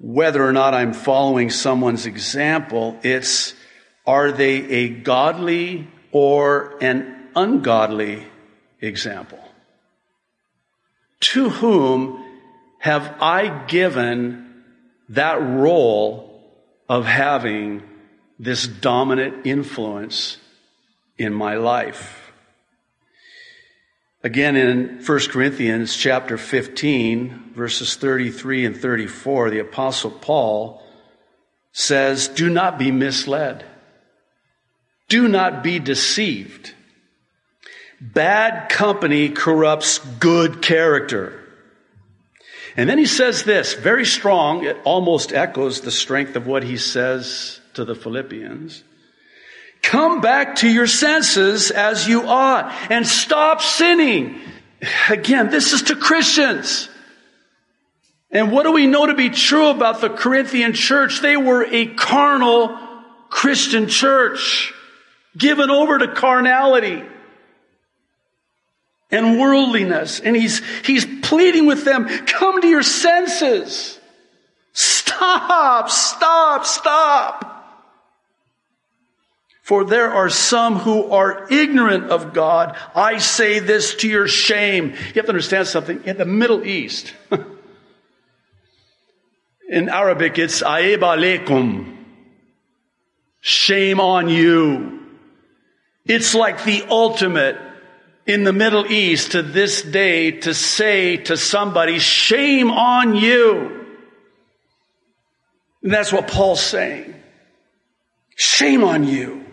whether 0.00 0.44
or 0.44 0.52
not 0.52 0.74
I'm 0.74 0.92
following 0.92 1.50
someone's 1.50 2.06
example. 2.06 2.98
It's 3.02 3.54
are 4.06 4.32
they 4.32 4.66
a 4.68 4.88
godly 4.88 5.88
or 6.10 6.76
an 6.80 7.28
ungodly 7.36 8.26
example? 8.80 9.38
To 11.20 11.50
whom 11.50 12.24
have 12.78 13.14
I 13.20 13.66
given 13.66 14.64
that 15.10 15.40
role 15.40 16.42
of 16.88 17.04
having 17.04 17.82
this 18.38 18.66
dominant 18.66 19.46
influence 19.46 20.38
in 21.18 21.34
my 21.34 21.56
life? 21.56 22.19
Again, 24.22 24.54
in 24.54 25.02
1 25.04 25.18
Corinthians 25.30 25.96
chapter 25.96 26.36
15, 26.36 27.52
verses 27.54 27.96
33 27.96 28.66
and 28.66 28.76
34, 28.76 29.48
the 29.48 29.60
apostle 29.60 30.10
Paul 30.10 30.82
says, 31.72 32.28
do 32.28 32.50
not 32.50 32.78
be 32.78 32.90
misled. 32.90 33.64
Do 35.08 35.26
not 35.26 35.62
be 35.62 35.78
deceived. 35.78 36.74
Bad 37.98 38.68
company 38.68 39.30
corrupts 39.30 39.98
good 39.98 40.60
character. 40.60 41.40
And 42.76 42.88
then 42.88 42.98
he 42.98 43.06
says 43.06 43.44
this, 43.44 43.72
very 43.72 44.04
strong, 44.04 44.64
it 44.64 44.76
almost 44.84 45.32
echoes 45.32 45.80
the 45.80 45.90
strength 45.90 46.36
of 46.36 46.46
what 46.46 46.62
he 46.62 46.76
says 46.76 47.60
to 47.74 47.86
the 47.86 47.94
Philippians. 47.94 48.84
Come 49.82 50.20
back 50.20 50.56
to 50.56 50.68
your 50.68 50.86
senses 50.86 51.70
as 51.70 52.06
you 52.06 52.28
ought 52.28 52.72
and 52.90 53.06
stop 53.06 53.60
sinning. 53.62 54.40
Again, 55.08 55.50
this 55.50 55.72
is 55.72 55.82
to 55.84 55.96
Christians. 55.96 56.88
And 58.30 58.52
what 58.52 58.62
do 58.62 58.72
we 58.72 58.86
know 58.86 59.06
to 59.06 59.14
be 59.14 59.30
true 59.30 59.68
about 59.68 60.00
the 60.00 60.10
Corinthian 60.10 60.72
church? 60.72 61.20
They 61.20 61.36
were 61.36 61.64
a 61.64 61.86
carnal 61.86 62.78
Christian 63.28 63.88
church, 63.88 64.72
given 65.36 65.70
over 65.70 65.98
to 65.98 66.14
carnality 66.14 67.02
and 69.10 69.40
worldliness. 69.40 70.20
And 70.20 70.36
he's, 70.36 70.62
he's 70.84 71.06
pleading 71.22 71.66
with 71.66 71.84
them, 71.84 72.08
come 72.26 72.60
to 72.60 72.68
your 72.68 72.82
senses. 72.82 73.98
Stop, 74.72 75.90
stop, 75.90 76.64
stop. 76.64 77.59
For 79.70 79.84
there 79.84 80.12
are 80.12 80.28
some 80.28 80.80
who 80.80 81.12
are 81.12 81.46
ignorant 81.48 82.10
of 82.10 82.32
God. 82.32 82.76
I 82.92 83.18
say 83.18 83.60
this 83.60 83.94
to 83.98 84.08
your 84.08 84.26
shame. 84.26 84.86
You 84.86 85.12
have 85.14 85.26
to 85.26 85.28
understand 85.28 85.68
something. 85.68 86.02
In 86.02 86.18
the 86.18 86.24
Middle 86.24 86.66
East, 86.66 87.14
in 89.68 89.88
Arabic, 89.88 90.40
it's 90.40 90.60
aib 90.60 91.02
alaikum. 91.02 91.98
Shame 93.42 94.00
on 94.00 94.28
you. 94.28 95.06
It's 96.04 96.34
like 96.34 96.64
the 96.64 96.84
ultimate 96.90 97.56
in 98.26 98.42
the 98.42 98.52
Middle 98.52 98.90
East 98.90 99.30
to 99.32 99.42
this 99.42 99.82
day 99.82 100.32
to 100.32 100.52
say 100.52 101.18
to 101.18 101.36
somebody, 101.36 102.00
shame 102.00 102.72
on 102.72 103.14
you. 103.14 103.86
And 105.84 105.92
that's 105.92 106.12
what 106.12 106.26
Paul's 106.26 106.60
saying. 106.60 107.14
Shame 108.34 108.82
on 108.82 109.04
you. 109.04 109.46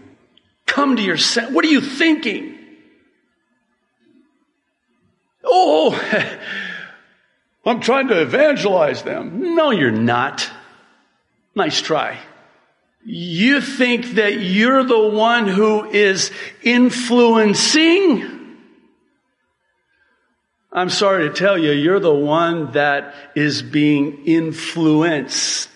Come 0.68 0.98
to 0.98 1.02
your 1.02 1.18
sense. 1.18 1.52
What 1.52 1.66
are 1.66 1.70
you 1.70 1.82
thinking? 1.82 2.54
Oh, 5.44 6.00
I'm 7.66 7.80
trying 7.80 8.10
to 8.10 8.22
evangelize 8.22 9.02
them. 9.02 9.56
No, 9.56 9.72
you're 9.72 9.92
not. 9.92 10.50
Nice 11.56 11.82
try. 11.82 12.18
You 13.04 13.62
think 13.62 14.16
that 14.16 14.40
you're 14.40 14.84
the 14.84 15.08
one 15.08 15.48
who 15.48 15.86
is 15.90 16.32
influencing? 16.62 18.38
I'm 20.72 20.90
sorry 20.90 21.30
to 21.30 21.34
tell 21.34 21.58
you, 21.58 21.72
you're 21.72 22.00
the 22.00 22.14
one 22.14 22.74
that 22.74 23.16
is 23.36 23.62
being 23.62 24.26
influenced. 24.26 25.70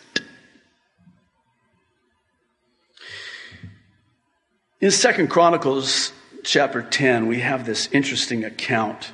In 4.81 4.89
Second 4.89 5.27
Chronicles 5.27 6.11
chapter 6.43 6.81
10, 6.81 7.27
we 7.27 7.41
have 7.41 7.67
this 7.67 7.87
interesting 7.91 8.43
account 8.43 9.11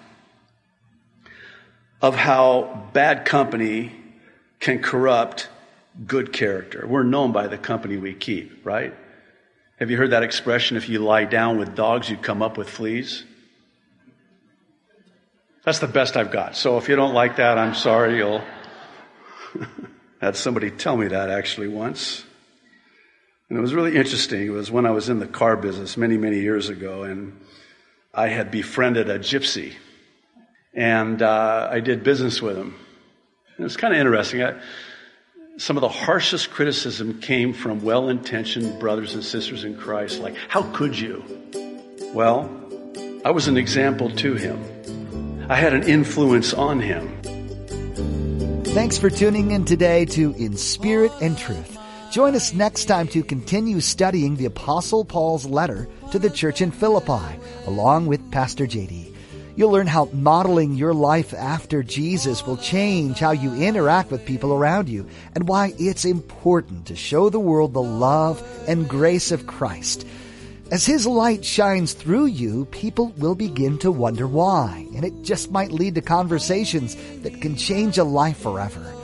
of 2.02 2.16
how 2.16 2.88
bad 2.94 3.26
company 3.26 3.92
can 4.62 4.82
corrupt 4.82 5.50
good 6.06 6.32
character. 6.32 6.88
We're 6.88 7.04
known 7.04 7.34
by 7.34 7.48
the 7.48 7.58
company 7.58 7.98
we 7.98 8.14
keep, 8.14 8.66
right? 8.66 8.94
Have 9.78 9.92
you 9.92 9.98
heard 9.98 10.12
that 10.12 10.24
expression? 10.24 10.78
If 10.78 10.88
you 10.88 11.00
lie 11.00 11.26
down 11.26 11.58
with 11.58 11.76
dogs, 11.76 12.10
you 12.10 12.16
come 12.16 12.42
up 12.42 12.58
with 12.58 12.70
fleas. 12.70 13.26
That's 15.66 15.80
the 15.80 15.88
best 15.88 16.16
I've 16.16 16.32
got. 16.32 16.56
So 16.56 16.78
if 16.78 16.88
you 16.88 16.96
don't 16.96 17.14
like 17.14 17.36
that, 17.36 17.58
I'm 17.58 17.76
sorry. 17.76 18.16
You'll 18.16 18.42
had 20.22 20.38
somebody 20.38 20.72
tell 20.72 20.96
me 20.96 21.10
that 21.10 21.30
actually 21.30 21.68
once. 21.68 22.24
And 23.50 23.58
it 23.58 23.62
was 23.62 23.74
really 23.74 23.96
interesting. 23.96 24.46
It 24.46 24.50
was 24.50 24.70
when 24.70 24.86
I 24.86 24.92
was 24.92 25.08
in 25.10 25.20
the 25.20 25.28
car 25.28 25.56
business 25.56 25.96
many, 25.96 26.18
many 26.18 26.40
years 26.40 26.68
ago, 26.70 27.04
and 27.04 27.40
I 28.14 28.28
had 28.28 28.52
befriended 28.52 29.10
a 29.10 29.20
gypsy. 29.20 29.74
And 30.74 31.22
uh, 31.22 31.70
I 31.72 31.80
did 31.80 32.04
business 32.04 32.42
with 32.42 32.58
him. 32.58 32.76
And 33.56 33.60
it 33.60 33.64
was 33.64 33.78
kind 33.78 33.94
of 33.94 34.00
interesting. 34.00 34.44
I, 34.44 34.60
some 35.58 35.78
of 35.78 35.82
the 35.82 35.90
harshest 35.90 36.52
criticism 36.52 37.22
came 37.22 37.54
from 37.54 37.84
well 37.84 38.10
intentioned 38.10 38.80
brothers 38.80 39.14
and 39.14 39.24
sisters 39.24 39.64
in 39.64 39.78
Christ, 39.78 40.20
like, 40.20 40.36
How 40.50 40.64
could 40.74 41.00
you? 41.00 41.24
Well, 42.14 42.50
I 43.24 43.32
was 43.32 43.48
an 43.48 43.58
example 43.58 44.10
to 44.18 44.36
him, 44.36 44.62
I 45.50 45.56
had 45.56 45.74
an 45.74 45.84
influence 45.84 46.54
on 46.54 46.80
him. 46.80 47.14
Thanks 48.66 48.98
for 48.98 49.10
tuning 49.10 49.52
in 49.52 49.66
today 49.66 50.06
to 50.06 50.34
In 50.34 50.56
Spirit 50.56 51.12
and 51.22 51.38
Truth. 51.38 51.77
Join 52.12 52.36
us 52.36 52.54
next 52.54 52.86
time 52.86 53.10
to 53.10 53.22
continue 53.22 53.82
studying 53.82 54.38
the 54.38 54.46
Apostle 54.46 55.04
Paul's 55.04 55.46
letter 55.46 55.90
to 56.12 56.20
the 56.20 56.30
church 56.30 56.62
in 56.62 56.72
Philippi, 56.72 57.38
along 57.66 58.08
with 58.08 58.32
Pastor 58.32 58.66
JD. 58.66 59.14
You'll 59.58 59.72
learn 59.72 59.88
how 59.88 60.10
modeling 60.14 60.76
your 60.76 60.94
life 60.94 61.34
after 61.34 61.84
Jesus 61.84 62.46
will 62.46 62.56
change 62.56 63.20
how 63.20 63.32
you 63.32 63.54
interact 63.56 64.10
with 64.10 64.26
people 64.26 64.54
around 64.54 64.88
you 64.88 65.06
and 65.36 65.50
why 65.50 65.74
it's 65.78 66.06
important 66.06 66.86
to 66.88 66.96
show 66.96 67.30
the 67.30 67.42
world 67.42 67.74
the 67.74 67.84
love 67.84 68.42
and 68.70 68.88
grace 68.88 69.34
of 69.34 69.46
Christ. 69.46 70.08
As 70.72 70.86
His 70.86 71.06
light 71.06 71.44
shines 71.44 71.92
through 71.92 72.28
you, 72.28 72.66
people 72.66 73.08
will 73.18 73.36
begin 73.36 73.80
to 73.80 73.92
wonder 73.92 74.28
why, 74.28 74.88
and 74.96 75.04
it 75.04 75.24
just 75.24 75.52
might 75.52 75.72
lead 75.72 75.96
to 75.96 76.02
conversations 76.02 76.96
that 77.24 77.42
can 77.42 77.58
change 77.58 77.98
a 77.98 78.04
life 78.06 78.38
forever. 78.38 78.97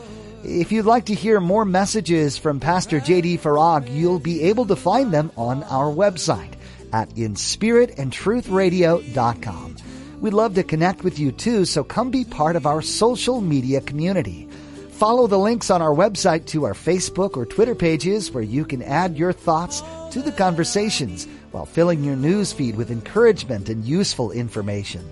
If 0.45 0.73
you'd 0.73 0.85
like 0.85 1.05
to 1.05 1.13
hear 1.13 1.39
more 1.39 1.63
messages 1.63 2.37
from 2.37 2.59
Pastor 2.59 2.99
J.D. 2.99 3.37
Farag, 3.37 3.89
you'll 3.89 4.19
be 4.19 4.43
able 4.43 4.65
to 4.65 4.75
find 4.75 5.13
them 5.13 5.31
on 5.37 5.63
our 5.63 5.85
website 5.85 6.55
at 6.91 7.09
inspiritandtruthradio.com. 7.11 9.75
We'd 10.19 10.33
love 10.33 10.55
to 10.55 10.63
connect 10.63 11.05
with 11.05 11.17
you 11.17 11.31
too, 11.31 11.63
so 11.63 11.85
come 11.85 12.11
be 12.11 12.25
part 12.25 12.57
of 12.57 12.65
our 12.65 12.81
social 12.81 13.39
media 13.39 13.79
community. 13.79 14.49
Follow 14.91 15.27
the 15.27 15.39
links 15.39 15.69
on 15.69 15.81
our 15.81 15.95
website 15.95 16.45
to 16.47 16.65
our 16.65 16.73
Facebook 16.73 17.37
or 17.37 17.45
Twitter 17.45 17.75
pages 17.75 18.33
where 18.33 18.43
you 18.43 18.65
can 18.65 18.83
add 18.83 19.17
your 19.17 19.31
thoughts 19.31 19.81
to 20.11 20.21
the 20.21 20.33
conversations 20.33 21.25
while 21.51 21.65
filling 21.65 22.03
your 22.03 22.17
news 22.17 22.51
feed 22.51 22.75
with 22.75 22.91
encouragement 22.91 23.69
and 23.69 23.85
useful 23.85 24.31
information. 24.31 25.09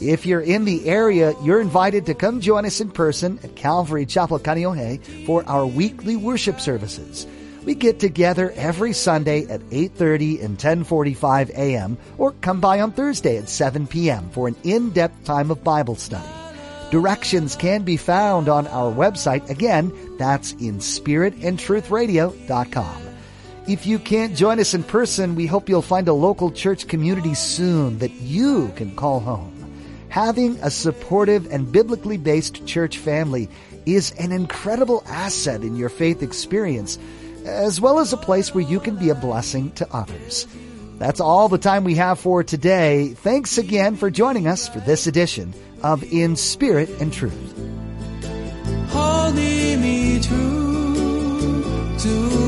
If 0.00 0.26
you're 0.26 0.42
in 0.42 0.66
the 0.66 0.88
area, 0.88 1.34
you're 1.42 1.60
invited 1.60 2.06
to 2.06 2.14
come 2.14 2.40
join 2.40 2.64
us 2.66 2.80
in 2.80 2.90
person 2.90 3.38
at 3.42 3.56
Calvary 3.56 4.04
Chapel, 4.04 4.38
Kaneohe 4.38 5.02
for 5.24 5.48
our 5.48 5.66
weekly 5.66 6.16
worship 6.16 6.60
services. 6.60 7.26
We 7.64 7.74
get 7.74 7.98
together 7.98 8.52
every 8.54 8.92
Sunday 8.92 9.46
at 9.46 9.62
8:30 9.70 10.44
and 10.44 10.58
10:45 10.58 11.48
a.m. 11.50 11.96
or 12.18 12.32
come 12.40 12.60
by 12.60 12.80
on 12.80 12.92
Thursday 12.92 13.38
at 13.38 13.48
7 13.48 13.86
p.m. 13.86 14.28
for 14.30 14.48
an 14.48 14.56
in-depth 14.62 15.24
time 15.24 15.50
of 15.50 15.64
Bible 15.64 15.96
study. 15.96 16.28
Directions 16.90 17.56
can 17.56 17.82
be 17.82 17.96
found 17.96 18.48
on 18.48 18.66
our 18.68 18.92
website. 18.92 19.50
Again, 19.50 19.92
that's 20.18 20.52
in 20.52 20.78
spiritandtruthradio.com. 20.78 23.02
If 23.66 23.84
you 23.84 23.98
can't 23.98 24.36
join 24.36 24.60
us 24.60 24.74
in 24.74 24.84
person, 24.84 25.34
we 25.34 25.46
hope 25.46 25.68
you'll 25.68 25.82
find 25.82 26.06
a 26.06 26.12
local 26.12 26.52
church 26.52 26.86
community 26.86 27.34
soon 27.34 27.98
that 27.98 28.12
you 28.12 28.70
can 28.76 28.94
call 28.94 29.18
home. 29.18 29.55
Having 30.16 30.56
a 30.62 30.70
supportive 30.70 31.52
and 31.52 31.70
biblically 31.70 32.16
based 32.16 32.66
church 32.66 32.96
family 32.96 33.50
is 33.84 34.12
an 34.12 34.32
incredible 34.32 35.04
asset 35.06 35.60
in 35.60 35.76
your 35.76 35.90
faith 35.90 36.22
experience, 36.22 36.98
as 37.44 37.82
well 37.82 37.98
as 37.98 38.14
a 38.14 38.16
place 38.16 38.54
where 38.54 38.64
you 38.64 38.80
can 38.80 38.96
be 38.96 39.10
a 39.10 39.14
blessing 39.14 39.72
to 39.72 39.86
others. 39.94 40.46
That's 40.96 41.20
all 41.20 41.50
the 41.50 41.58
time 41.58 41.84
we 41.84 41.96
have 41.96 42.18
for 42.18 42.42
today. 42.42 43.08
Thanks 43.08 43.58
again 43.58 43.94
for 43.96 44.10
joining 44.10 44.46
us 44.46 44.66
for 44.66 44.80
this 44.80 45.06
edition 45.06 45.52
of 45.82 46.02
In 46.10 46.34
Spirit 46.34 46.88
and 46.98 47.12
Truth. 47.12 47.52
Holding 48.88 49.82
me 49.82 50.18
true 50.22 51.94
to 51.98 52.45